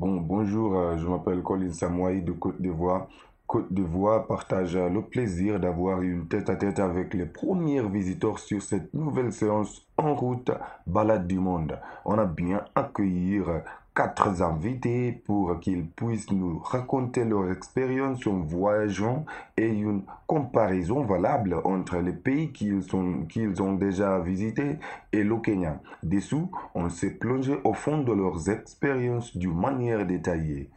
Bon, 0.00 0.18
bonjour, 0.18 0.78
euh, 0.78 0.96
je 0.96 1.06
m'appelle 1.06 1.42
Colin 1.42 1.70
Samouaï 1.74 2.22
de 2.22 2.32
Côte 2.32 2.58
d'Ivoire. 2.58 3.06
Côte 3.46 3.70
d'Ivoire 3.70 4.26
partage 4.26 4.74
euh, 4.74 4.88
le 4.88 5.02
plaisir 5.02 5.60
d'avoir 5.60 6.00
une 6.00 6.26
tête-à-tête 6.26 6.78
avec 6.78 7.12
les 7.12 7.26
premiers 7.26 7.86
visiteurs 7.86 8.38
sur 8.38 8.62
cette 8.62 8.94
nouvelle 8.94 9.30
séance 9.30 9.86
en 9.98 10.14
route 10.14 10.52
Balade 10.86 11.26
du 11.26 11.38
Monde. 11.38 11.78
On 12.06 12.16
a 12.16 12.24
bien 12.24 12.64
accueilli 12.74 13.40
euh, 13.40 13.58
quatre 13.94 14.42
invités 14.42 15.12
pour 15.26 15.58
qu'ils 15.60 15.86
puissent 15.86 16.30
nous 16.30 16.58
raconter 16.58 17.24
leur 17.24 17.50
expérience 17.50 18.26
en 18.26 18.38
voyageant 18.40 19.24
et 19.56 19.68
une 19.68 20.02
comparaison 20.26 21.02
valable 21.02 21.56
entre 21.64 21.96
les 21.98 22.12
pays 22.12 22.52
qu'ils 22.52 22.86
ont, 22.94 23.74
déjà 23.74 24.18
visités 24.20 24.78
et 25.12 25.24
le 25.24 25.36
Kenya. 25.38 25.80
Dessous, 26.02 26.50
on 26.74 26.88
s'est 26.88 27.10
plongé 27.18 27.58
au 27.64 27.72
fond 27.74 27.98
de 27.98 28.12
leurs 28.12 28.48
expériences 28.48 29.36
d'une 29.36 29.58
manière 29.58 30.06
détaillée. 30.06 30.70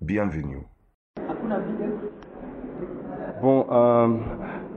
Bienvenue. 0.00 0.62
Bon, 3.42 3.66
euh, 3.70 4.08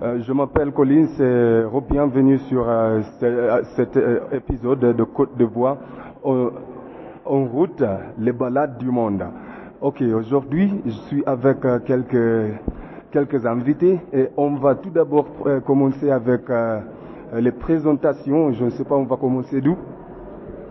euh, 0.01 0.21
je 0.21 0.31
m'appelle 0.33 0.71
Colin, 0.71 1.07
c'est 1.17 1.63
bienvenue 1.89 2.37
sur 2.39 2.67
euh, 2.69 3.01
ce- 3.19 3.65
cet 3.75 3.97
épisode 4.31 4.79
de 4.79 5.03
Côte 5.03 5.35
d'Ivoire 5.37 5.77
en, 6.23 6.49
en 7.25 7.45
route, 7.45 7.83
les 8.17 8.31
balades 8.31 8.77
du 8.77 8.89
monde. 8.89 9.23
Ok, 9.81 10.01
aujourd'hui, 10.01 10.81
je 10.85 10.91
suis 10.91 11.23
avec 11.25 11.65
euh, 11.65 11.79
quelques, 11.79 12.59
quelques 13.11 13.45
invités 13.45 13.99
et 14.13 14.29
on 14.37 14.55
va 14.55 14.75
tout 14.75 14.89
d'abord 14.89 15.27
euh, 15.45 15.59
commencer 15.59 16.09
avec 16.09 16.49
euh, 16.49 16.79
les 17.33 17.51
présentations. 17.51 18.51
Je 18.53 18.65
ne 18.65 18.69
sais 18.69 18.83
pas, 18.83 18.95
on 18.95 19.03
va 19.03 19.17
commencer 19.17 19.61
d'où? 19.61 19.77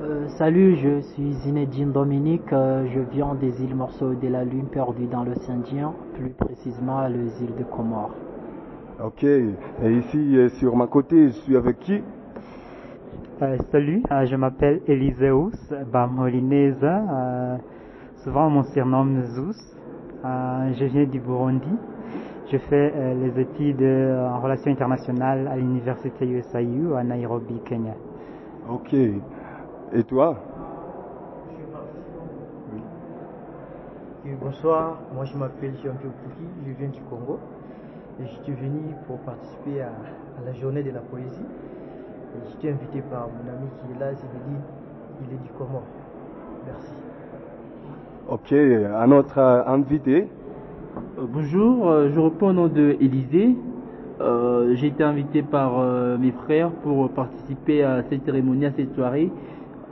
Euh, 0.02 0.28
salut, 0.38 0.76
je 0.76 1.00
suis 1.00 1.34
Zinedine 1.34 1.92
Dominique, 1.92 2.50
je 2.50 3.00
viens 3.12 3.34
des 3.34 3.62
îles 3.62 3.74
Morceaux 3.74 4.14
de 4.14 4.28
la 4.28 4.44
Lune 4.44 4.66
perdues 4.66 5.06
dans 5.06 5.24
l'océan 5.24 5.56
Indien, 5.56 5.92
plus 6.14 6.30
précisément 6.30 7.06
les 7.06 7.44
îles 7.44 7.54
de 7.56 7.64
Comores. 7.64 8.14
Ok, 9.04 9.24
et 9.24 9.54
ici 9.84 10.38
sur 10.58 10.76
ma 10.76 10.86
côté, 10.86 11.28
je 11.28 11.32
suis 11.32 11.56
avec 11.56 11.78
qui? 11.80 12.00
Euh, 13.42 13.58
salut, 13.72 14.04
euh, 14.12 14.24
je 14.24 14.36
m'appelle 14.36 14.80
Eliseus 14.86 15.50
Bamolinese. 15.86 16.76
Euh, 16.84 17.56
souvent 18.22 18.46
on 18.46 18.50
me 18.50 18.62
surnomme 18.62 19.20
Zeus. 19.34 19.56
Euh, 20.24 20.72
je 20.78 20.84
viens 20.84 21.06
du 21.06 21.18
Burundi. 21.18 21.76
Je 22.52 22.56
fais 22.58 22.92
euh, 22.94 23.14
les 23.14 23.40
études 23.40 23.82
en 23.82 24.38
relations 24.40 24.70
internationales 24.70 25.48
à 25.48 25.56
l'université 25.56 26.24
USIU 26.24 26.94
à 26.94 27.02
Nairobi, 27.02 27.54
Kenya. 27.68 27.96
Ok, 28.70 28.94
et 28.94 30.04
toi? 30.06 30.38
Et 34.24 34.34
bonsoir, 34.34 34.98
moi 35.12 35.24
je 35.24 35.36
m'appelle 35.36 35.74
Jean-Pierre 35.82 36.12
Pouki, 36.22 36.46
je 36.64 36.70
viens 36.78 36.90
du 36.90 37.02
Congo 37.02 37.40
et 38.20 38.24
je 38.24 38.42
suis 38.44 38.52
venu 38.52 38.94
pour 39.08 39.18
participer 39.18 39.82
à, 39.82 39.88
à 40.38 40.42
la 40.46 40.52
journée 40.52 40.84
de 40.84 40.92
la 40.92 41.00
poésie. 41.00 41.42
Suis 42.60 42.68
invité 42.68 43.00
par 43.10 43.28
mon 43.28 43.50
ami 43.52 43.68
qui 43.80 43.92
est 43.92 44.00
là, 44.00 44.12
Zinedine, 44.14 44.60
il 45.26 45.34
est 45.34 45.42
du 45.42 45.50
Comore. 45.58 45.82
Merci. 46.66 46.92
Ok, 48.28 48.52
un 48.52 49.10
autre 49.12 49.38
euh, 49.38 49.62
invité 49.66 50.28
Euh, 51.18 51.22
Bonjour, 51.32 51.90
euh, 51.90 52.08
je 52.14 52.20
réponds 52.20 52.48
au 52.48 52.52
nom 52.52 52.68
de 52.68 52.96
Élysée. 53.00 53.54
Euh, 54.20 54.74
J'ai 54.76 54.88
été 54.88 55.02
invité 55.02 55.42
par 55.42 55.78
euh, 55.80 56.16
mes 56.18 56.30
frères 56.30 56.70
pour 56.82 57.10
participer 57.10 57.82
à 57.82 58.02
cette 58.08 58.24
cérémonie, 58.24 58.66
à 58.66 58.72
cette 58.72 58.94
soirée. 58.94 59.30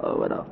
Euh, 0.04 0.12
voilà. 0.16 0.44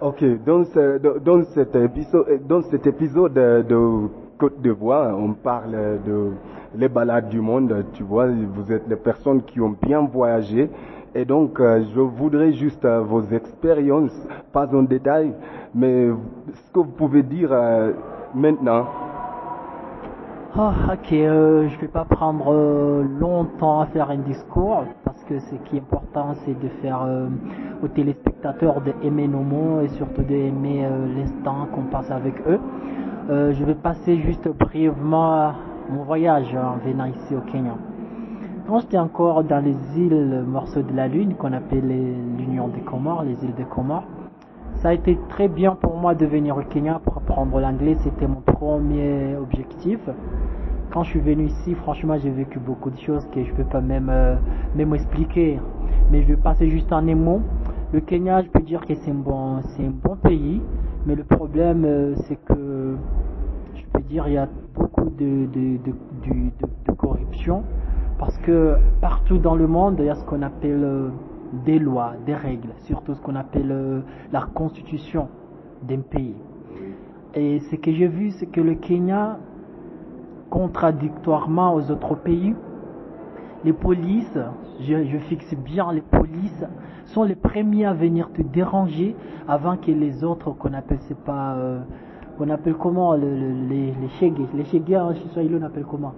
Ok, 0.00 0.24
dans, 0.44 0.64
ce- 0.64 0.98
dans- 0.98 1.44
cet 1.44 1.74
épisode, 1.76 2.40
dans 2.48 2.62
cet 2.62 2.86
épisode 2.86 3.34
de 3.34 4.08
Côte 4.38 4.60
d'Ivoire, 4.62 5.16
on 5.18 5.32
parle 5.34 5.72
de 6.06 6.30
les 6.76 6.88
balades 6.88 7.28
du 7.28 7.40
monde. 7.40 7.84
Tu 7.94 8.02
vois, 8.02 8.26
vous 8.28 8.72
êtes 8.72 8.88
les 8.88 8.96
personnes 8.96 9.42
qui 9.42 9.60
ont 9.60 9.74
bien 9.82 10.00
voyagé. 10.00 10.70
Et 11.14 11.26
donc, 11.26 11.60
euh, 11.60 11.84
je 11.94 12.00
voudrais 12.00 12.52
juste 12.52 12.84
euh, 12.86 13.02
vos 13.02 13.22
expériences, 13.22 14.16
pas 14.50 14.66
en 14.74 14.82
détail, 14.82 15.34
mais 15.74 16.08
ce 16.54 16.72
que 16.72 16.78
vous 16.78 16.84
pouvez 16.86 17.22
dire 17.22 17.50
euh, 17.52 17.92
maintenant. 18.34 18.86
Ah, 20.56 20.72
ok, 20.92 21.08
je 21.10 21.80
vais 21.80 21.88
pas 21.88 22.04
prendre 22.04 23.02
longtemps 23.20 23.80
à 23.80 23.86
faire 23.86 24.10
un 24.10 24.18
discours 24.18 24.84
parce 25.02 25.22
que 25.24 25.38
ce 25.38 25.54
qui 25.64 25.76
est 25.76 25.80
important 25.80 26.34
c'est 26.44 26.58
de 26.60 26.68
faire 26.82 27.08
aux 27.82 27.88
téléspectateurs 27.88 28.82
d'aimer 28.82 29.28
nos 29.28 29.40
mots 29.40 29.80
et 29.80 29.88
surtout 29.88 30.20
d'aimer 30.20 30.86
l'instant 31.16 31.68
qu'on 31.72 31.84
passe 31.84 32.10
avec 32.10 32.34
eux. 32.46 32.60
Je 33.30 33.64
vais 33.64 33.74
passer 33.74 34.18
juste 34.18 34.46
brièvement 34.46 35.54
mon 35.88 36.02
voyage 36.02 36.54
en 36.54 36.76
venant 36.86 37.06
ici 37.06 37.34
au 37.34 37.40
Kenya. 37.50 37.72
Quand 38.72 38.80
j'étais 38.80 38.96
encore 38.96 39.44
dans 39.44 39.62
les 39.62 39.76
îles 39.98 40.44
Morceaux 40.46 40.80
de 40.80 40.96
la 40.96 41.06
Lune, 41.06 41.34
qu'on 41.34 41.52
appelle 41.52 41.86
les- 41.88 42.16
l'Union 42.38 42.68
des 42.68 42.80
Comores, 42.80 43.22
les 43.22 43.34
îles 43.44 43.54
des 43.54 43.64
Comores, 43.64 44.06
ça 44.76 44.88
a 44.88 44.92
été 44.94 45.18
très 45.28 45.46
bien 45.48 45.74
pour 45.74 45.98
moi 45.98 46.14
de 46.14 46.24
venir 46.24 46.56
au 46.56 46.62
Kenya 46.62 46.98
pour 47.04 47.18
apprendre 47.18 47.60
l'anglais, 47.60 47.98
c'était 48.02 48.26
mon 48.26 48.40
premier 48.40 49.36
objectif. 49.36 49.98
Quand 50.90 51.02
je 51.02 51.10
suis 51.10 51.20
venu 51.20 51.48
ici, 51.48 51.74
franchement, 51.74 52.16
j'ai 52.16 52.30
vécu 52.30 52.58
beaucoup 52.60 52.88
de 52.88 52.96
choses 52.96 53.26
que 53.30 53.44
je 53.44 53.50
ne 53.50 53.56
peux 53.56 53.64
pas 53.64 53.82
même, 53.82 54.08
euh, 54.08 54.36
expliquer. 54.94 55.60
Mais 56.10 56.22
je 56.22 56.28
vais 56.28 56.36
passer 56.36 56.70
juste 56.70 56.90
en 56.94 57.06
un 57.06 57.14
mot. 57.14 57.42
Le 57.92 58.00
Kenya, 58.00 58.40
je 58.40 58.48
peux 58.48 58.62
dire 58.62 58.80
que 58.86 58.94
c'est 58.94 59.10
un 59.10 59.22
bon, 59.22 59.56
un 59.56 59.90
bon 60.02 60.16
pays, 60.16 60.62
mais 61.04 61.14
le 61.14 61.24
problème, 61.24 61.84
euh, 61.84 62.14
c'est 62.26 62.36
que 62.36 62.96
je 63.74 63.82
peux 63.92 64.00
dire 64.00 64.28
il 64.28 64.32
y 64.32 64.38
a 64.38 64.48
beaucoup 64.74 65.10
de 65.18 66.94
corruption 66.96 67.64
parce 68.22 68.38
que 68.38 68.76
partout 69.00 69.38
dans 69.38 69.56
le 69.56 69.66
monde 69.66 69.96
il 69.98 70.04
y 70.04 70.08
a 70.08 70.14
ce 70.14 70.24
qu'on 70.24 70.42
appelle 70.42 70.84
euh, 70.84 71.10
des 71.52 71.80
lois, 71.80 72.12
des 72.24 72.36
règles, 72.36 72.72
surtout 72.86 73.14
ce 73.16 73.20
qu'on 73.20 73.34
appelle 73.34 73.72
euh, 73.72 74.02
la 74.30 74.42
constitution 74.42 75.28
d'un 75.82 76.02
pays. 76.02 76.36
Et 77.34 77.58
ce 77.58 77.74
que 77.74 77.90
j'ai 77.92 78.06
vu, 78.06 78.30
c'est 78.30 78.46
que 78.46 78.60
le 78.60 78.76
Kenya, 78.76 79.40
contradictoirement 80.50 81.74
aux 81.74 81.90
autres 81.90 82.14
pays, 82.14 82.54
les 83.64 83.72
polices, 83.72 84.38
je, 84.78 85.04
je 85.04 85.18
fixe 85.18 85.54
bien, 85.54 85.92
les 85.92 86.00
polices 86.02 86.64
sont 87.06 87.24
les 87.24 87.34
premiers 87.34 87.86
à 87.86 87.92
venir 87.92 88.30
te 88.32 88.42
déranger 88.42 89.16
avant 89.48 89.76
que 89.76 89.90
les 89.90 90.22
autres 90.22 90.52
qu'on 90.52 90.74
appelle, 90.74 91.00
c'est 91.08 91.18
pas, 91.24 91.56
euh, 91.56 91.80
qu'on 92.38 92.50
appelle 92.50 92.74
comment, 92.74 93.16
le- 93.16 93.34
le- 93.36 93.66
les, 93.68 93.90
les 93.94 94.08
chégués, 94.10 94.48
les 94.52 94.64
chégués 94.64 94.96
en 94.98 95.12
Swahili 95.14 95.56
on 95.56 95.62
appelle 95.62 95.84
comment? 95.86 96.14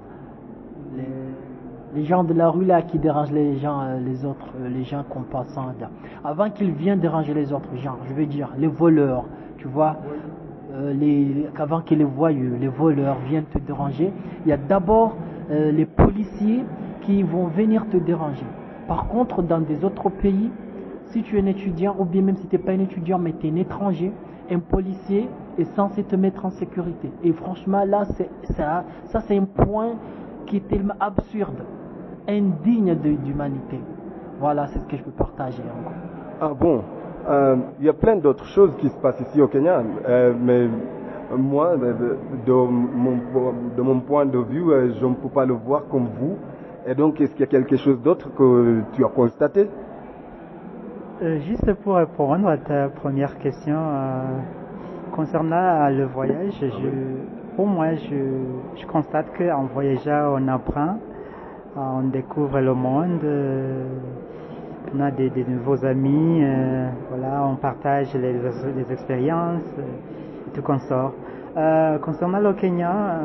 Les, 1.94 2.05
gens 2.05 2.25
de 2.25 2.34
la 2.34 2.49
rue 2.49 2.65
là 2.65 2.82
qui 2.82 2.99
dérangent 2.99 3.32
les 3.32 3.56
gens, 3.59 3.81
euh, 3.82 4.00
les 4.00 4.25
autres, 4.25 4.47
euh, 4.60 4.69
les 4.69 4.84
gens 4.84 5.05
qu'on 5.09 5.22
passe 5.22 5.55
là. 5.56 5.91
Avant 6.25 6.50
qu'ils 6.50 6.72
viennent 6.72 7.00
déranger 7.00 7.34
les 7.34 7.53
autres 7.53 7.75
gens, 7.77 7.97
je 8.09 8.15
veux 8.15 8.27
dire, 8.27 8.50
les 8.59 8.66
voleurs, 8.66 9.25
tu 9.59 9.69
vois, 9.69 9.97
euh, 10.72 10.93
les, 10.93 11.47
avant 11.59 11.81
que 11.81 11.94
les 11.94 12.05
voyous, 12.05 12.56
les 12.60 12.69
voleurs 12.69 13.19
viennent 13.28 13.44
te 13.44 13.59
déranger, 13.59 14.12
il 14.44 14.49
y 14.49 14.53
a 14.53 14.56
d'abord 14.56 15.16
les 15.50 15.84
policiers 15.84 16.65
qui 17.03 17.22
vont 17.22 17.49
venir 17.49 17.87
te 17.91 17.99
déranger. 17.99 18.47
Par 18.88 19.08
contre, 19.08 19.43
dans 19.43 19.61
des 19.61 19.85
autres 19.85 20.08
pays, 20.08 20.50
si 21.08 21.23
tu 21.23 21.37
es 21.37 21.43
un 21.43 21.46
étudiant, 21.46 21.94
ou 21.99 22.06
bien 22.06 22.23
même 22.23 22.37
si 22.37 22.46
tu 22.46 22.56
n'es 22.56 22.62
pas 22.62 22.73
un 22.73 22.81
étudiant, 22.81 23.19
mais 23.19 23.35
tu 23.38 23.46
es 23.46 23.50
un 23.50 23.56
étranger, 23.56 24.11
un 24.50 24.58
policier 24.58 25.29
est 25.58 25.64
censé 25.76 26.02
te 26.02 26.17
mettre 26.17 26.44
en 26.44 26.50
sécurité. 26.50 27.11
Et 27.23 27.32
franchement, 27.32 27.85
là, 27.85 28.05
ça, 28.56 28.85
ça 29.05 29.20
c'est 29.20 29.37
un 29.37 29.44
point 29.44 29.96
qui 30.46 30.56
est 30.56 30.69
tellement 30.69 30.94
absurde, 31.00 31.64
indigne 32.29 32.94
de- 32.94 33.15
d'humanité. 33.15 33.81
Voilà, 34.38 34.67
c'est 34.69 34.81
ce 34.81 34.87
que 34.87 34.97
je 34.97 35.03
peux 35.03 35.12
partager 35.12 35.62
encore. 35.62 35.93
Ah 36.41 36.49
bon, 36.49 36.82
euh, 37.29 37.56
il 37.79 37.87
y 37.87 37.88
a 37.88 37.93
plein 37.93 38.17
d'autres 38.17 38.47
choses 38.47 38.75
qui 38.79 38.88
se 38.88 38.97
passent 38.97 39.21
ici 39.21 39.41
au 39.41 39.49
Kenya, 39.49 39.82
euh, 40.06 40.35
mais 40.38 40.69
moi, 41.37 41.76
de, 41.76 42.53
mon, 42.53 43.17
de 43.76 43.82
mon 43.82 44.00
point 44.00 44.26
de 44.26 44.38
vue, 44.38 44.71
euh, 44.71 44.93
je 45.00 45.06
ne 45.06 45.15
peux 45.15 45.29
pas 45.29 45.47
le 45.47 45.55
voir 45.55 45.87
comme 45.88 46.09
vous. 46.19 46.37
Et 46.87 46.94
donc, 46.94 47.21
est-ce 47.21 47.32
qu'il 47.32 47.41
y 47.41 47.44
a 47.44 47.47
quelque 47.47 47.76
chose 47.76 48.00
d'autre 48.03 48.29
que 48.37 48.82
tu 48.94 49.05
as 49.05 49.09
constaté? 49.09 49.69
Euh, 51.23 51.38
juste 51.41 51.73
pour 51.75 51.94
répondre 51.97 52.49
à 52.49 52.59
ta 52.59 52.88
première 52.88 53.38
question, 53.38 53.77
euh, 53.79 54.41
concernant 55.12 55.88
le 55.88 56.05
voyage, 56.06 56.53
je, 56.61 57.23
pour 57.56 57.67
moi, 57.67 57.94
je, 57.94 58.17
je 58.75 58.87
constate 58.87 59.27
qu'en 59.38 59.65
voyageant, 59.67 60.35
on 60.37 60.49
apprend, 60.49 60.99
euh, 60.99 61.13
on 61.76 62.03
découvre 62.09 62.61
le 62.61 62.75
monde, 62.75 63.21
euh, 63.25 63.85
on 64.94 65.00
a 65.00 65.11
des, 65.11 65.31
des 65.31 65.44
nouveaux 65.44 65.85
amis, 65.85 66.43
euh, 66.43 66.88
voilà, 67.11 67.44
on 67.47 67.56
partage 67.56 68.15
les, 68.15 68.32
les 68.32 68.93
expériences, 68.93 69.62
euh, 69.79 69.82
tout 70.55 70.62
qu'on 70.62 70.79
sort. 70.79 71.12
Euh, 71.56 71.99
concernant 71.99 72.38
le 72.41 72.53
Kenya, 72.55 73.19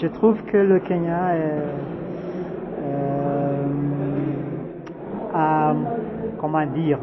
je 0.00 0.06
trouve 0.08 0.42
que 0.44 0.56
le 0.56 0.78
Kenya 0.80 1.34
a, 5.32 5.74
comment 6.38 6.66
dire, 6.66 6.98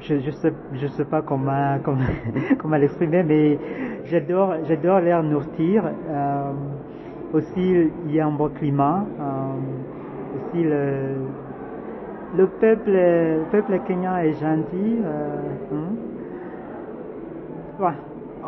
je 0.00 0.18
je 0.18 0.30
sais 0.30 0.52
je 0.72 0.86
sais 0.88 1.04
pas 1.04 1.22
comment 1.22 1.78
comment 1.84 2.04
comment 2.58 2.76
l'exprimer 2.76 3.22
mais 3.22 3.58
j'adore 4.06 4.54
j'adore 4.66 5.00
l'air 5.00 5.22
nourrir 5.22 5.84
euh, 5.86 6.52
aussi 7.32 7.60
il 8.04 8.10
y 8.12 8.20
a 8.20 8.26
un 8.26 8.32
bon 8.32 8.48
climat 8.48 9.06
euh, 9.20 9.58
aussi 10.36 10.62
le 10.62 11.28
le 12.32 12.46
peuple 12.46 12.90
le 12.90 13.44
peuple 13.50 13.80
kenyan 13.80 14.16
est 14.18 14.34
gentil 14.34 14.98
euh, 15.04 15.50
hein. 15.72 15.92
Ouais. 17.78 17.92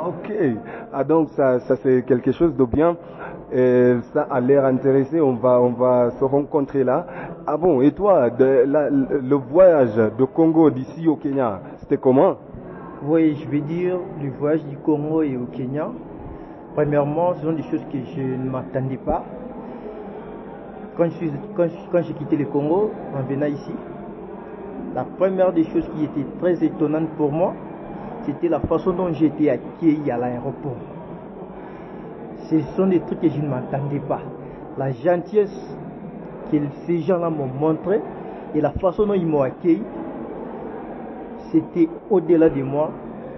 Ok, 0.06 0.32
ah 0.92 1.04
donc 1.04 1.28
ça, 1.30 1.60
ça 1.60 1.76
c'est 1.76 2.02
quelque 2.06 2.32
chose 2.32 2.56
de 2.56 2.64
bien. 2.64 2.96
Et 3.52 3.94
ça 4.14 4.22
a 4.22 4.40
l'air 4.40 4.64
intéressé, 4.64 5.20
on 5.20 5.34
va, 5.34 5.60
on 5.60 5.72
va 5.72 6.10
se 6.12 6.24
rencontrer 6.24 6.82
là. 6.82 7.06
Ah 7.46 7.58
bon, 7.58 7.82
et 7.82 7.92
toi, 7.92 8.30
de, 8.30 8.64
la- 8.66 8.88
le 8.88 9.34
voyage 9.34 9.96
de 9.96 10.24
Congo 10.24 10.70
d'ici 10.70 11.06
au 11.08 11.16
Kenya, 11.16 11.60
c'était 11.80 11.98
comment? 11.98 12.38
Oui, 13.02 13.34
je 13.36 13.48
vais 13.50 13.60
dire 13.60 14.00
le 14.18 14.30
voyage 14.30 14.64
du 14.64 14.78
Congo 14.78 15.22
et 15.22 15.36
au 15.36 15.46
Kenya. 15.46 15.92
Premièrement, 16.74 17.34
ce 17.34 17.42
sont 17.42 17.52
des 17.52 17.62
choses 17.64 17.84
que 17.92 17.98
je 18.16 18.22
ne 18.22 18.48
m'attendais 18.48 18.96
pas. 18.96 19.24
Quand 20.96 21.08
j'ai 21.10 22.14
quitté 22.14 22.36
le 22.36 22.46
Congo, 22.46 22.90
en 23.14 23.22
venant 23.22 23.46
ici, 23.46 23.72
la 24.94 25.04
première 25.04 25.52
des 25.52 25.64
choses 25.64 25.88
qui 25.94 26.04
était 26.04 26.26
très 26.40 26.64
étonnante 26.64 27.08
pour 27.16 27.30
moi, 27.30 27.54
c'était 28.24 28.48
la 28.48 28.60
façon 28.60 28.92
dont 28.92 29.12
été 29.12 29.50
accueilli 29.50 30.10
à 30.10 30.16
l'aéroport. 30.16 30.76
Ce 32.48 32.60
sont 32.76 32.86
des 32.86 33.00
trucs 33.00 33.20
que 33.20 33.28
je 33.28 33.40
ne 33.40 33.48
m'attendais 33.48 34.00
pas. 34.00 34.20
La 34.78 34.92
gentillesse 34.92 35.76
que 36.50 36.56
ces 36.86 37.00
gens-là 37.00 37.28
m'ont 37.28 37.46
montré 37.46 38.00
et 38.54 38.60
la 38.60 38.70
façon 38.70 39.06
dont 39.06 39.14
ils 39.14 39.26
m'ont 39.26 39.42
accueilli, 39.42 39.82
c'était 41.50 41.88
au-delà 42.10 42.48
de 42.48 42.62
moi 42.62 42.90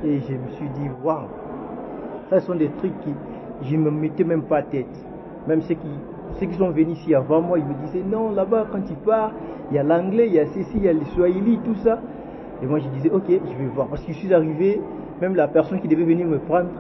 et 0.05 0.21
je 0.21 0.35
me 0.35 0.49
suis 0.57 0.69
dit 0.69 0.89
waouh 1.03 1.27
sont 2.41 2.55
des 2.55 2.69
trucs 2.79 2.99
qui 3.01 3.11
je 3.63 3.77
ne 3.77 3.83
me 3.83 3.91
mettais 3.91 4.25
même 4.25 4.43
pas 4.43 4.59
à 4.59 4.63
tête. 4.63 4.87
Même 5.47 5.63
ceux 5.63 5.75
qui 5.75 5.89
ceux 6.41 6.47
qui 6.47 6.55
sont 6.55 6.71
venus 6.71 6.99
ici 6.99 7.15
avant 7.15 7.41
moi 7.41 7.59
ils 7.59 7.65
me 7.65 7.75
disaient 7.87 8.05
non 8.05 8.31
là-bas 8.33 8.67
quand 8.73 8.81
tu 8.81 8.95
pars 8.95 9.31
il 9.71 9.77
y 9.77 9.79
a 9.79 9.83
l'anglais 9.83 10.27
il 10.27 10.35
y 10.35 10.41
a 10.41 10.47
ceci 10.47 10.77
il 10.77 10.85
y 10.85 10.89
a 10.89 10.93
le 10.93 11.05
swahili 11.15 11.59
tout 11.65 11.75
ça. 11.77 12.01
Et 12.63 12.67
moi 12.67 12.79
je 12.79 12.89
disais 12.89 13.11
ok 13.11 13.25
je 13.29 13.63
vais 13.63 13.71
voir. 13.75 13.89
Parce 13.89 14.03
que 14.03 14.13
je 14.13 14.19
suis 14.19 14.33
arrivé 14.33 14.81
même 15.21 15.35
la 15.35 15.49
personne 15.49 15.81
qui 15.81 15.89
devait 15.89 16.05
venir 16.05 16.27
me 16.27 16.39
prendre 16.39 16.71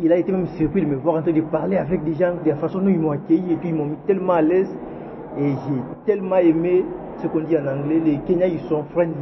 il 0.00 0.10
a 0.12 0.16
été 0.16 0.32
même 0.32 0.46
surpris 0.46 0.82
de 0.82 0.86
me 0.86 0.96
voir 0.96 1.16
en 1.16 1.22
train 1.22 1.32
de 1.32 1.40
parler 1.42 1.76
avec 1.76 2.02
des 2.04 2.14
gens 2.14 2.32
de 2.42 2.48
la 2.48 2.56
façon 2.56 2.80
dont 2.80 2.88
ils 2.88 2.98
m'ont 2.98 3.10
accueilli 3.10 3.52
et 3.52 3.56
puis 3.56 3.68
ils 3.68 3.74
m'ont 3.74 3.86
mis 3.86 3.96
tellement 4.06 4.34
à 4.34 4.42
l'aise 4.42 4.74
et 5.38 5.50
j'ai 5.50 5.82
tellement 6.06 6.36
aimé 6.36 6.84
ce 7.18 7.26
qu'on 7.26 7.40
dit 7.40 7.56
en 7.56 7.66
anglais 7.66 8.00
les 8.04 8.18
Kenyans 8.18 8.48
ils 8.52 8.60
sont 8.68 8.84
friendly. 8.92 9.14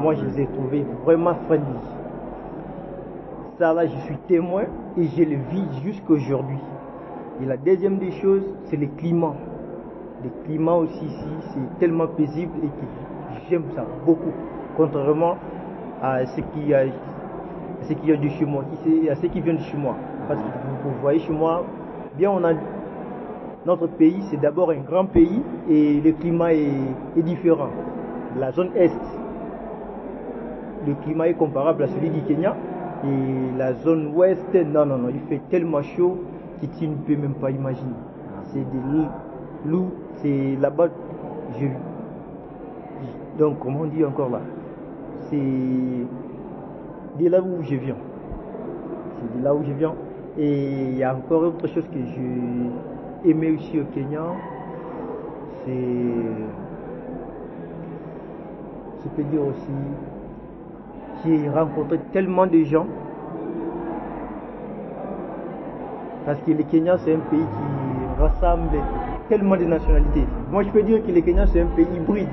Moi 0.00 0.14
je 0.14 0.24
les 0.24 0.42
ai 0.42 0.46
trouvés 0.46 0.84
vraiment 1.04 1.34
friendly 1.46 1.97
ça 3.58 3.72
là 3.74 3.86
je 3.86 3.96
suis 4.06 4.16
témoin 4.28 4.64
et 4.96 5.04
je 5.04 5.22
le 5.22 5.36
vis 5.36 5.82
jusqu'aujourd'hui 5.82 6.58
et 7.42 7.46
la 7.46 7.56
deuxième 7.56 7.98
des 7.98 8.12
choses 8.12 8.42
c'est 8.70 8.76
le 8.76 8.86
climat 8.86 9.34
le 10.24 10.30
climat 10.44 10.74
aussi 10.74 11.04
ici 11.04 11.30
c'est 11.54 11.78
tellement 11.78 12.06
paisible 12.06 12.58
et 12.64 12.68
que 12.68 12.86
j'aime 13.50 13.64
ça 13.74 13.86
beaucoup 14.04 14.32
contrairement 14.76 15.36
à 16.02 16.24
ce 16.26 16.40
qui 16.40 16.72
a 16.72 16.80
à 16.80 17.84
ce 17.84 17.92
de 17.92 18.28
chez 18.28 18.44
moi 18.44 18.64
à 19.10 19.14
ceux 19.16 19.28
qui 19.28 19.40
viennent 19.40 19.56
de 19.58 19.62
chez 19.62 19.76
moi 19.76 19.96
parce 20.26 20.40
que 20.40 20.46
vous, 20.46 20.90
vous 20.90 21.00
voyez 21.00 21.20
chez 21.20 21.32
moi 21.32 21.64
bien 22.16 22.30
on 22.30 22.44
a 22.44 22.52
notre 23.68 23.86
pays, 23.86 24.22
c'est 24.30 24.40
d'abord 24.40 24.70
un 24.70 24.78
grand 24.78 25.04
pays 25.04 25.42
et 25.68 26.00
le 26.00 26.12
climat 26.12 26.54
est, 26.54 26.94
est 27.18 27.22
différent. 27.22 27.68
La 28.38 28.50
zone 28.50 28.70
Est, 28.74 28.90
le 30.86 30.94
climat 30.94 31.28
est 31.28 31.34
comparable 31.34 31.82
à 31.82 31.88
celui 31.88 32.08
du 32.08 32.22
Kenya. 32.22 32.56
Et 33.04 33.56
la 33.56 33.74
zone 33.74 34.12
Ouest, 34.14 34.54
non, 34.54 34.86
non, 34.86 34.98
non, 34.98 35.08
il 35.08 35.20
fait 35.28 35.40
tellement 35.50 35.82
chaud 35.82 36.18
que 36.60 36.66
tu 36.78 36.88
ne 36.88 36.94
peux 36.96 37.16
même 37.16 37.34
pas 37.34 37.50
imaginer. 37.50 37.94
C'est 38.52 38.58
des 38.58 38.80
loups, 39.66 39.90
c'est 40.16 40.56
là-bas, 40.60 40.88
donc 43.38 43.58
comment 43.60 43.80
on 43.82 43.86
dit 43.86 44.04
encore 44.04 44.30
là? 44.30 44.40
C'est 45.30 45.36
de 45.36 47.28
là 47.28 47.40
où 47.40 47.62
je 47.62 47.76
viens. 47.76 47.96
C'est 49.18 49.38
de 49.38 49.44
là 49.44 49.54
où 49.54 49.62
je 49.62 49.72
viens. 49.72 49.94
Et 50.36 50.90
il 50.90 50.96
y 50.96 51.04
a 51.04 51.14
encore 51.14 51.42
autre 51.42 51.66
chose 51.68 51.84
que 51.92 51.98
j'ai 51.98 53.30
aimé 53.30 53.52
aussi 53.52 53.80
au 53.80 53.84
Kenya, 53.94 54.22
c'est, 55.64 55.70
je 59.02 59.08
peux 59.16 59.22
dire 59.24 59.42
aussi, 59.42 59.72
j'ai 61.24 61.48
rencontré 61.48 61.98
tellement 62.12 62.46
de 62.46 62.62
gens. 62.64 62.86
Parce 66.24 66.40
que 66.42 66.50
le 66.50 66.62
Kenya, 66.64 66.98
c'est 66.98 67.14
un 67.14 67.20
pays 67.30 67.40
qui 67.40 68.20
rassemble 68.22 68.78
tellement 69.28 69.56
de 69.56 69.64
nationalités. 69.64 70.24
Moi, 70.50 70.62
je 70.62 70.68
peux 70.70 70.82
dire 70.82 71.04
que 71.04 71.10
le 71.10 71.20
Kenya, 71.20 71.46
c'est 71.46 71.60
un 71.60 71.66
pays 71.66 71.86
hybride. 71.96 72.28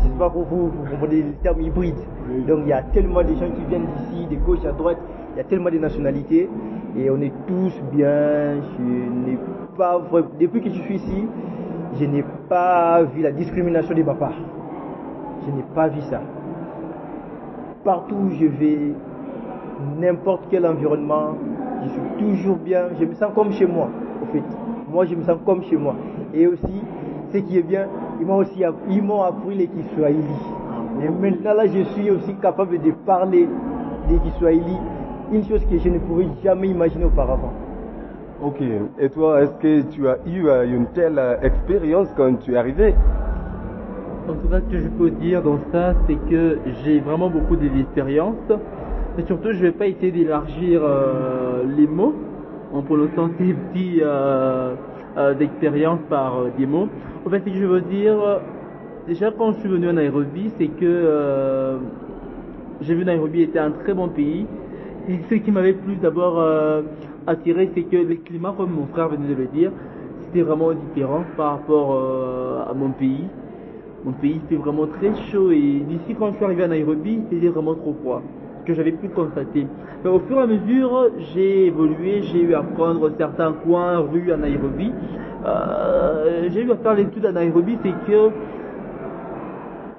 Je 0.00 0.06
ne 0.06 0.12
sais 0.12 0.18
pas 0.18 0.30
pour 0.30 0.44
vous, 0.44 0.68
vous 0.68 0.90
comprenez 0.90 1.22
le 1.22 1.32
terme 1.42 1.60
hybride. 1.60 1.98
Donc, 2.46 2.60
il 2.62 2.68
y 2.68 2.72
a 2.72 2.82
tellement 2.82 3.22
de 3.22 3.34
gens 3.34 3.50
qui 3.50 3.64
viennent 3.68 3.86
d'ici, 3.86 4.26
de 4.26 4.36
gauche 4.36 4.64
à 4.64 4.72
droite. 4.72 4.98
Il 5.34 5.38
y 5.38 5.40
a 5.40 5.44
tellement 5.44 5.70
de 5.70 5.78
nationalités. 5.78 6.48
Et 6.96 7.10
on 7.10 7.20
est 7.20 7.32
tous 7.46 7.74
bien. 7.92 8.54
Je 8.78 8.82
n'ai 8.82 9.38
pas 9.76 10.00
Depuis 10.40 10.62
que 10.62 10.70
je 10.70 10.80
suis 10.80 10.96
ici, 10.96 11.28
je 11.98 12.04
n'ai 12.06 12.24
pas 12.48 13.02
vu 13.02 13.22
la 13.22 13.32
discrimination 13.32 13.94
de 13.94 14.02
ma 14.02 14.14
part. 14.14 14.32
Je 15.46 15.50
n'ai 15.52 15.64
pas 15.74 15.88
vu 15.88 16.00
ça. 16.02 16.20
Partout 17.86 18.16
où 18.16 18.30
je 18.30 18.46
vais, 18.46 18.78
n'importe 20.00 20.48
quel 20.50 20.66
environnement, 20.66 21.36
je 21.84 21.88
suis 21.90 22.34
toujours 22.34 22.56
bien, 22.56 22.88
je 22.98 23.04
me 23.04 23.14
sens 23.14 23.30
comme 23.32 23.52
chez 23.52 23.64
moi, 23.64 23.88
au 24.20 24.26
fait. 24.32 24.42
Moi, 24.90 25.04
je 25.04 25.14
me 25.14 25.22
sens 25.22 25.38
comme 25.46 25.62
chez 25.62 25.76
moi. 25.76 25.94
Et 26.34 26.48
aussi, 26.48 26.82
ce 27.32 27.38
qui 27.38 27.58
est 27.58 27.62
bien, 27.62 27.86
ils 28.18 28.26
m'ont 28.26 28.38
aussi 28.38 28.60
ils 28.90 29.00
m'ont 29.04 29.22
appris 29.22 29.54
les 29.54 29.68
Kiswahili. 29.68 30.34
Et 31.00 31.08
maintenant, 31.08 31.54
là, 31.54 31.66
je 31.68 31.84
suis 31.94 32.10
aussi 32.10 32.34
capable 32.42 32.76
de 32.82 32.90
parler 32.90 33.48
des 34.08 34.18
Kiswahili, 34.18 34.76
une 35.30 35.44
chose 35.44 35.64
que 35.70 35.78
je 35.78 35.88
ne 35.88 36.00
pouvais 36.00 36.26
jamais 36.42 36.66
imaginer 36.66 37.04
auparavant. 37.04 37.52
Ok, 38.42 38.62
et 38.98 39.08
toi, 39.10 39.42
est-ce 39.42 39.52
que 39.58 39.82
tu 39.92 40.08
as 40.08 40.18
eu 40.26 40.48
euh, 40.48 40.66
une 40.66 40.86
telle 40.86 41.20
euh, 41.20 41.36
expérience 41.40 42.08
quand 42.16 42.34
tu 42.40 42.54
es 42.54 42.56
arrivé? 42.56 42.96
En 44.28 44.34
tout 44.34 44.48
cas, 44.48 44.60
ce 44.60 44.72
que 44.72 44.80
je 44.80 44.88
peux 44.88 45.10
dire 45.10 45.40
dans 45.40 45.58
ça, 45.70 45.94
c'est 46.06 46.16
que 46.28 46.58
j'ai 46.82 46.98
vraiment 46.98 47.30
beaucoup 47.30 47.54
d'expérience. 47.54 48.34
Mais 49.16 49.24
surtout, 49.24 49.52
je 49.52 49.62
vais 49.62 49.70
pas 49.70 49.86
essayer 49.86 50.10
d'élargir 50.10 50.80
euh, 50.82 51.62
les 51.76 51.86
mots 51.86 52.12
en 52.74 52.82
prononçant 52.82 53.30
ces 53.38 53.54
petits 53.54 54.00
euh, 54.02 54.74
euh, 55.16 55.34
d'expérience 55.34 56.00
par 56.10 56.38
euh, 56.38 56.48
des 56.58 56.66
mots. 56.66 56.88
En 57.24 57.30
fait, 57.30 57.38
ce 57.38 57.44
que 57.44 57.54
je 57.54 57.66
veux 57.66 57.82
dire, 57.82 58.16
déjà 59.06 59.30
quand 59.30 59.52
je 59.52 59.60
suis 59.60 59.68
venu 59.68 59.88
à 59.88 59.92
Nairobi, 59.92 60.50
c'est 60.58 60.66
que 60.66 60.84
euh, 60.84 61.78
j'ai 62.80 62.96
vu 62.96 63.04
Nairobi 63.04 63.42
était 63.42 63.60
un 63.60 63.70
très 63.70 63.94
bon 63.94 64.08
pays. 64.08 64.44
Et 65.08 65.20
ce 65.30 65.36
qui 65.36 65.52
m'avait 65.52 65.74
plus 65.74 65.94
d'abord 65.96 66.44
attiré, 67.28 67.70
c'est 67.74 67.82
que 67.82 67.96
le 67.96 68.16
climat, 68.16 68.52
comme 68.56 68.72
mon 68.72 68.86
frère 68.86 69.08
venait 69.08 69.28
de 69.28 69.40
le 69.40 69.46
dire, 69.46 69.70
c'était 70.24 70.42
vraiment 70.42 70.72
différent 70.72 71.22
par 71.36 71.52
rapport 71.52 72.68
à 72.68 72.74
mon 72.74 72.90
pays. 72.90 73.24
Mon 74.06 74.12
pays 74.12 74.40
fait 74.48 74.54
vraiment 74.54 74.86
très 74.86 75.12
chaud 75.32 75.50
et 75.50 75.82
d'ici 75.88 76.14
quand 76.16 76.30
je 76.30 76.36
suis 76.36 76.44
arrivé 76.44 76.62
à 76.62 76.68
Nairobi, 76.68 77.18
c'était 77.28 77.48
vraiment 77.48 77.74
trop 77.74 77.92
froid, 78.02 78.22
ce 78.60 78.68
que 78.68 78.74
j'avais 78.74 78.92
pu 78.92 79.08
constater. 79.08 79.66
Mais 80.04 80.10
au 80.10 80.20
fur 80.20 80.38
et 80.38 80.42
à 80.42 80.46
mesure, 80.46 81.08
j'ai 81.34 81.66
évolué, 81.66 82.22
j'ai 82.22 82.42
eu 82.42 82.54
à 82.54 82.62
prendre 82.62 83.10
certains 83.18 83.52
coins, 83.64 83.98
rues 83.98 84.30
à 84.30 84.36
Nairobi. 84.36 84.92
Euh, 85.44 86.48
j'ai 86.52 86.62
eu 86.62 86.70
à 86.70 86.76
faire 86.76 86.94
l'étude 86.94 87.26
à 87.26 87.32
Nairobi, 87.32 87.76
c'est 87.82 88.12
que 88.12 88.30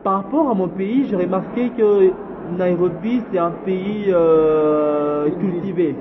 par 0.05 0.23
rapport 0.23 0.49
à 0.51 0.53
mon 0.53 0.69
pays, 0.69 1.05
j'ai 1.09 1.17
remarqué 1.17 1.69
que 1.77 2.09
Nairobi, 2.57 3.21
c'est 3.29 3.39
un 3.39 3.51
pays 3.65 4.05
euh, 4.07 5.29
cultivé. 5.41 5.93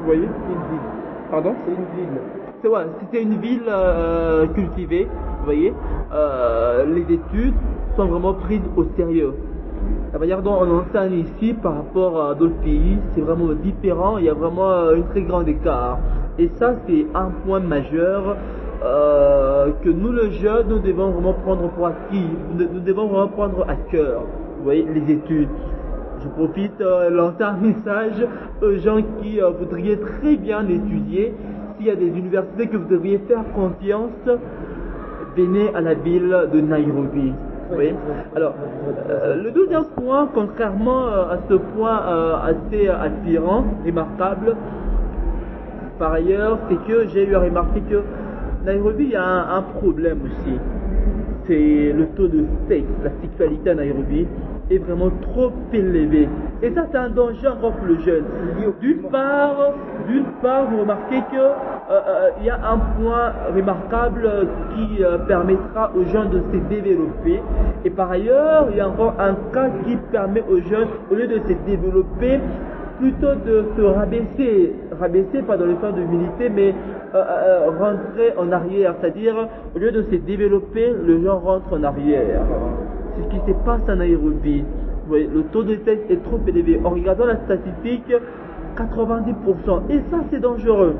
Vous 0.00 0.04
voyez? 0.04 0.20
Une 0.20 0.28
ville. 0.28 0.88
Pardon? 1.30 1.54
C'est 1.64 1.72
une 1.72 2.08
ville. 2.10 2.20
c'est 2.60 2.68
ouais, 2.68 2.86
c'était 3.00 3.22
une 3.22 3.40
ville 3.40 3.62
euh, 3.68 4.46
cultivée, 4.48 5.08
voyez. 5.48 5.72
Euh, 6.12 6.84
les 6.86 7.14
études 7.14 7.54
sont 7.96 8.06
vraiment 8.06 8.34
prises 8.34 8.68
au 8.76 8.84
sérieux. 8.96 9.34
La 10.12 10.18
manière 10.18 10.42
dont 10.42 10.56
on 10.60 10.80
enseigne 10.80 11.24
ici 11.26 11.54
par 11.54 11.76
rapport 11.76 12.22
à 12.22 12.34
d'autres 12.34 12.60
pays, 12.62 12.98
c'est 13.14 13.20
vraiment 13.20 13.52
différent. 13.54 14.18
Il 14.18 14.24
y 14.24 14.28
a 14.28 14.34
vraiment 14.34 14.70
euh, 14.70 14.96
une 14.96 15.06
très 15.06 15.22
grande 15.22 15.48
écart. 15.48 15.98
Et 16.38 16.50
ça, 16.58 16.74
c'est 16.86 17.06
un 17.14 17.30
point 17.44 17.60
majeur 17.60 18.36
euh, 18.84 19.70
que 19.82 19.88
nous, 19.88 20.12
les 20.12 20.32
jeunes, 20.32 20.68
nous 20.68 20.78
devons 20.78 21.10
vraiment 21.10 21.32
prendre 21.32 21.68
pour 21.70 21.86
acquis. 21.86 22.28
Nous 22.56 22.80
devons 22.80 23.06
vraiment 23.06 23.28
prendre 23.28 23.64
à 23.68 23.74
cœur. 23.90 24.22
Vous 24.58 24.64
voyez, 24.64 24.86
les 24.94 25.14
études. 25.14 25.48
Je 26.22 26.28
profite 26.28 26.80
euh, 26.80 27.10
lancer 27.10 27.42
un 27.42 27.56
message 27.56 28.26
aux 28.60 28.76
gens 28.76 29.00
qui 29.20 29.40
euh, 29.40 29.50
voudraient 29.50 29.96
très 29.96 30.36
bien 30.36 30.66
étudier. 30.68 31.34
S'il 31.76 31.86
y 31.86 31.90
a 31.90 31.94
des 31.94 32.08
universités 32.08 32.66
que 32.66 32.76
vous 32.76 32.88
devriez 32.88 33.18
faire 33.28 33.44
confiance, 33.54 34.10
venez 35.38 35.74
à 35.74 35.80
la 35.80 35.94
ville 35.94 36.36
de 36.52 36.60
Nairobi. 36.60 37.32
Oui. 37.76 37.94
Alors, 38.34 38.54
euh, 39.10 39.42
le 39.42 39.50
deuxième 39.50 39.84
point, 39.96 40.28
contrairement 40.34 41.06
euh, 41.06 41.34
à 41.34 41.38
ce 41.48 41.54
point 41.54 42.00
euh, 42.06 42.34
assez 42.42 42.88
attirant, 42.88 43.64
remarquable, 43.84 44.56
par 45.98 46.12
ailleurs, 46.12 46.58
c'est 46.68 46.78
que 46.86 47.08
j'ai 47.08 47.28
eu 47.28 47.34
à 47.34 47.40
remarquer 47.40 47.80
que 47.82 48.02
Nairobi, 48.64 49.14
a 49.14 49.22
un, 49.22 49.58
un 49.58 49.62
problème 49.62 50.18
aussi. 50.24 50.58
C'est 51.46 51.92
le 51.92 52.06
taux 52.16 52.28
de 52.28 52.44
sexe, 52.68 52.86
la 53.04 53.10
sexualité 53.22 53.70
à 53.70 53.74
Nairobi 53.74 54.26
est 54.70 54.78
vraiment 54.78 55.10
trop 55.32 55.52
élevé. 55.72 56.28
Et 56.62 56.70
ça, 56.74 56.86
c'est 56.90 56.98
un 56.98 57.08
danger 57.08 57.48
encore 57.48 57.72
pour 57.72 57.86
le 57.86 57.98
jeune. 58.00 58.24
D'une 58.80 59.02
part, 59.10 59.72
d'une 60.08 60.24
part, 60.42 60.66
vous 60.70 60.80
remarquez 60.80 61.20
que 61.32 61.36
euh, 61.36 61.50
euh, 61.90 62.30
il 62.40 62.46
y 62.46 62.50
a 62.50 62.56
un 62.56 62.78
point 62.78 63.32
remarquable 63.54 64.28
qui 64.74 65.04
euh, 65.04 65.18
permettra 65.18 65.90
aux 65.96 66.04
jeunes 66.04 66.30
de 66.30 66.40
se 66.52 66.56
développer. 66.68 67.40
Et 67.84 67.90
par 67.90 68.10
ailleurs, 68.10 68.68
il 68.70 68.76
y 68.76 68.80
a 68.80 68.88
encore 68.88 69.14
un 69.18 69.34
cas 69.52 69.70
qui 69.84 69.96
permet 70.10 70.42
aux 70.50 70.60
jeunes, 70.60 70.88
au 71.10 71.14
lieu 71.14 71.26
de 71.26 71.38
se 71.38 71.52
développer, 71.66 72.40
plutôt 72.98 73.34
de 73.46 73.64
se 73.76 73.82
rabaisser, 73.82 74.74
rabaisser 74.98 75.42
pas 75.42 75.56
dans 75.56 75.66
le 75.66 75.76
sens 75.80 75.94
de 75.94 76.00
militer, 76.00 76.48
mais 76.48 76.74
rentrer 77.14 78.34
en 78.36 78.50
arrière, 78.50 78.94
c'est-à-dire 79.00 79.36
au 79.74 79.78
lieu 79.78 79.92
de 79.92 80.02
se 80.02 80.16
développer, 80.16 80.92
le 81.06 81.22
genre 81.22 81.40
rentre 81.40 81.72
en 81.72 81.84
arrière. 81.84 82.40
Ce 83.22 83.28
qui 83.28 83.36
se 83.46 83.52
passe 83.64 83.82
en 83.88 83.96
voyez, 85.08 85.28
le 85.34 85.42
taux 85.52 85.62
de 85.62 85.74
test 85.76 86.10
est 86.10 86.22
trop 86.22 86.38
élevé. 86.46 86.80
En 86.84 86.90
regardant 86.90 87.26
la 87.26 87.36
statistique, 87.36 88.12
90%. 88.76 89.90
Et 89.90 90.00
ça, 90.10 90.18
c'est 90.30 90.40
dangereux. 90.40 90.94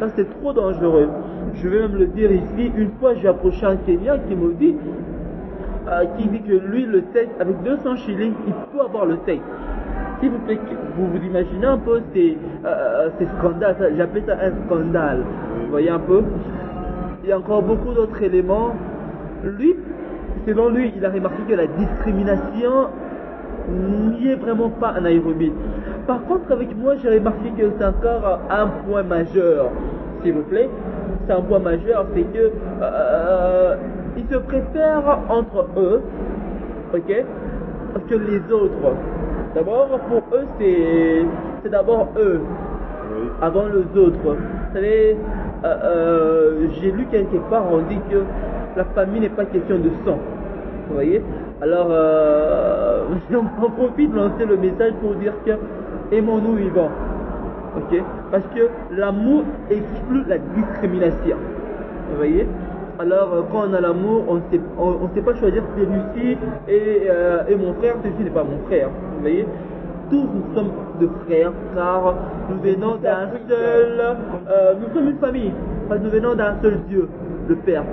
Ça, 0.00 0.08
c'est 0.14 0.28
trop 0.40 0.52
dangereux. 0.52 1.08
Je 1.54 1.68
vais 1.68 1.80
même 1.80 1.96
le 1.96 2.06
dire 2.06 2.30
ici. 2.30 2.70
Une 2.76 2.90
fois, 3.00 3.14
j'ai 3.14 3.28
approché 3.28 3.64
un 3.64 3.76
Kenyan 3.76 4.18
qui 4.28 4.34
me 4.36 4.52
dit, 4.54 4.76
euh, 5.88 6.04
qui 6.16 6.28
dit 6.28 6.42
que 6.42 6.52
lui, 6.52 6.84
le 6.84 7.02
test, 7.02 7.30
avec 7.40 7.62
200 7.62 7.96
shillings, 7.96 8.34
il 8.46 8.52
peut 8.72 8.84
avoir 8.84 9.06
le 9.06 9.16
test. 9.18 9.40
S'il 10.20 10.30
vous 10.30 10.38
plaît, 10.38 10.58
vous 10.96 11.06
vous 11.06 11.24
imaginez 11.24 11.66
un 11.66 11.78
peu 11.78 12.00
ces, 12.12 12.36
euh, 12.64 13.08
ces 13.18 13.26
scandales, 13.38 13.94
j'appelle 13.96 14.24
ça 14.26 14.36
un 14.42 14.50
scandale. 14.66 15.22
Vous 15.62 15.70
voyez 15.70 15.90
un 15.90 16.00
peu? 16.00 16.22
Il 17.22 17.30
y 17.30 17.32
a 17.32 17.38
encore 17.38 17.62
beaucoup 17.62 17.92
d'autres 17.92 18.20
éléments. 18.20 18.74
Lui, 19.44 19.76
selon 20.48 20.70
lui, 20.70 20.92
il 20.96 21.04
a 21.04 21.10
remarqué 21.10 21.42
que 21.46 21.54
la 21.54 21.66
discrimination 21.66 22.88
n'y 23.70 24.28
est 24.28 24.36
vraiment 24.36 24.70
pas 24.70 24.88
à 24.88 25.00
Nairobi. 25.00 25.52
Par 26.06 26.24
contre, 26.24 26.50
avec 26.50 26.74
moi, 26.74 26.94
j'ai 27.02 27.10
remarqué 27.10 27.50
que 27.50 27.64
c'est 27.78 27.84
encore 27.84 28.40
un 28.48 28.66
point 28.86 29.02
majeur, 29.02 29.66
s'il 30.22 30.32
vous 30.32 30.42
plaît. 30.42 30.70
C'est 31.26 31.34
un 31.34 31.42
point 31.42 31.58
majeur, 31.58 32.06
c'est 32.14 32.22
que 32.22 32.50
euh, 32.80 33.76
ils 34.16 34.24
se 34.32 34.38
préfèrent 34.38 35.18
entre 35.28 35.66
eux, 35.76 36.00
ok, 36.94 37.24
que 38.08 38.14
les 38.14 38.40
autres. 38.50 38.94
D'abord, 39.54 39.88
pour 40.08 40.22
eux, 40.32 40.46
c'est 40.58 41.26
c'est 41.62 41.68
d'abord 41.68 42.08
eux, 42.16 42.40
avant 43.42 43.66
les 43.66 44.00
autres. 44.00 44.18
Vous 44.24 44.74
savez, 44.74 45.14
euh, 45.64 45.76
euh, 45.84 46.68
j'ai 46.80 46.90
lu 46.90 47.06
quelque 47.10 47.36
part, 47.50 47.64
on 47.70 47.80
dit 47.80 48.00
que 48.10 48.22
la 48.76 48.84
famille 48.84 49.20
n'est 49.20 49.28
pas 49.28 49.44
question 49.44 49.76
de 49.78 49.90
sang. 50.06 50.18
Vous 50.90 51.00
Alors, 51.60 51.88
euh, 51.90 53.04
j'en 53.30 53.44
profite 53.44 54.10
de 54.10 54.16
lancer 54.16 54.44
le 54.46 54.56
message 54.56 54.92
pour 55.02 55.14
dire 55.14 55.32
que 55.44 55.52
aimons-nous 56.14 56.54
vivants. 56.54 56.90
Ok 57.76 58.02
Parce 58.30 58.44
que 58.54 58.68
l'amour 58.96 59.44
exclut 59.70 60.24
la 60.26 60.38
discrimination. 60.38 61.36
Vous 62.10 62.16
voyez 62.16 62.46
alors 63.00 63.32
euh, 63.32 63.42
quand 63.52 63.62
on 63.70 63.74
a 63.74 63.80
l'amour, 63.80 64.24
on 64.26 64.34
ne 64.36 64.40
sait, 64.50 64.60
on, 64.76 64.96
on 65.04 65.22
pas 65.22 65.34
choisir 65.36 65.62
celui-ci 65.76 66.36
et, 66.66 67.06
euh, 67.08 67.44
et 67.48 67.54
mon 67.54 67.72
frère, 67.74 67.94
celui-ci 68.02 68.24
n'est 68.24 68.30
pas 68.30 68.42
mon 68.42 68.58
frère. 68.66 68.88
Vous 68.88 69.20
voyez 69.20 69.46
Tous 70.10 70.24
nous 70.24 70.52
sommes 70.52 70.72
de 71.00 71.08
frères 71.24 71.52
car 71.76 72.14
nous 72.50 72.60
venons 72.60 72.96
d'un 72.96 73.28
seul, 73.48 74.16
nous 74.80 74.92
sommes 74.92 75.10
une 75.10 75.18
famille, 75.18 75.52
parce 75.88 76.00
que 76.00 76.06
nous 76.06 76.10
venons 76.10 76.34
d'un 76.34 76.56
seul 76.60 76.80
Dieu, 76.88 77.08
le 77.48 77.54
Père. 77.54 77.84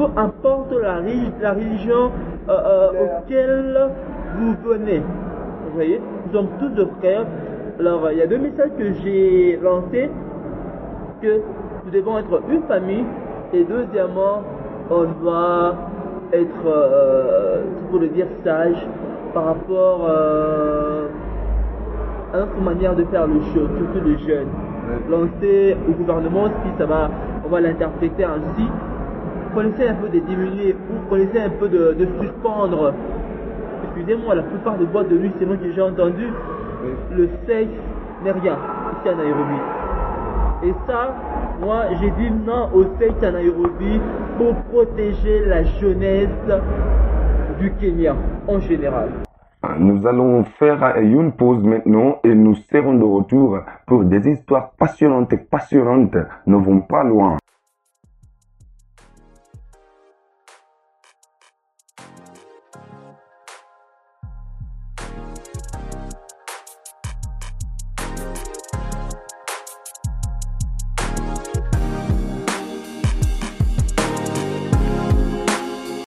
Peu 0.00 0.06
importe 0.18 0.72
la, 0.80 1.00
la 1.42 1.52
religion 1.52 2.10
euh, 2.48 2.52
euh, 2.52 2.90
auquel 3.18 3.90
vous 4.38 4.54
venez. 4.64 5.00
Vous 5.00 5.74
voyez 5.74 6.00
Nous 6.26 6.32
sommes 6.32 6.48
tous 6.58 6.70
de 6.70 6.86
frères. 6.98 7.26
Alors 7.78 8.10
il 8.10 8.16
y 8.16 8.22
a 8.22 8.26
deux 8.26 8.38
messages 8.38 8.70
que 8.78 8.94
j'ai 8.94 9.58
lancés 9.62 10.08
que 11.20 11.42
nous 11.84 11.90
devons 11.90 12.16
être 12.16 12.40
une 12.50 12.62
famille 12.62 13.04
et 13.52 13.62
deuxièmement, 13.62 14.42
on 14.90 15.04
doit 15.22 15.74
être, 16.32 16.66
euh, 16.66 17.64
pour 17.90 18.00
le 18.00 18.08
dire, 18.08 18.26
sage 18.42 18.86
par 19.34 19.44
rapport 19.44 20.06
euh, 20.08 21.08
à 22.32 22.38
notre 22.38 22.60
manière 22.62 22.96
de 22.96 23.04
faire 23.04 23.26
les 23.26 23.42
choses, 23.52 23.68
surtout 23.76 24.08
les 24.08 24.16
jeunes. 24.26 24.48
Lancer 25.10 25.76
au 25.86 25.92
gouvernement, 25.92 26.46
si 26.46 26.70
ça 26.78 26.86
va, 26.86 27.10
on 27.44 27.50
va 27.50 27.60
l'interpréter 27.60 28.24
ainsi, 28.24 28.66
qu'on 29.54 29.62
essaie 29.62 29.88
un 29.88 29.94
peu 29.94 30.08
de 30.08 30.18
diminuer 30.20 30.74
ou 30.74 31.08
qu'on 31.08 31.16
essaie 31.16 31.42
un 31.42 31.50
peu 31.50 31.68
de, 31.68 31.94
de 31.98 32.06
suspendre. 32.20 32.94
Excusez-moi, 33.84 34.34
la 34.34 34.42
plupart 34.42 34.78
des 34.78 34.86
boîtes 34.86 35.08
de 35.08 35.18
nuit, 35.18 35.32
selon 35.40 35.56
que 35.56 35.70
j'ai 35.72 35.82
entendu, 35.82 36.26
le 37.12 37.28
sexe 37.46 37.70
n'est 38.24 38.32
rien 38.32 38.56
ici 38.98 39.08
à 39.08 39.14
Nairobi. 39.14 39.58
Et 40.62 40.74
ça, 40.86 41.14
moi, 41.60 41.84
j'ai 42.00 42.10
dit 42.10 42.30
non 42.46 42.68
au 42.74 42.84
sexe 42.98 43.22
à 43.22 43.30
Nairobi 43.30 44.00
pour 44.38 44.54
protéger 44.70 45.44
la 45.46 45.64
jeunesse 45.64 46.28
du 47.58 47.72
Kenya 47.72 48.14
en 48.46 48.60
général. 48.60 49.08
Nous 49.78 50.06
allons 50.06 50.44
faire 50.58 50.96
une 50.98 51.32
pause 51.32 51.62
maintenant 51.62 52.16
et 52.24 52.34
nous 52.34 52.54
serons 52.54 52.94
de 52.94 53.04
retour 53.04 53.58
pour 53.86 54.04
des 54.04 54.26
histoires 54.30 54.70
passionnantes 54.78 55.32
et 55.34 55.36
passionnantes. 55.38 56.16
Ne 56.46 56.56
vont 56.56 56.80
pas 56.80 57.04
loin. 57.04 57.36